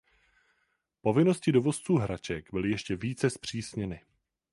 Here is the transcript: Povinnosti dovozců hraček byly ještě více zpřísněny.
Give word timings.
Povinnosti 1.01 1.51
dovozců 1.51 1.95
hraček 1.95 2.51
byly 2.51 2.69
ještě 2.69 2.95
více 2.95 3.29
zpřísněny. 3.29 4.01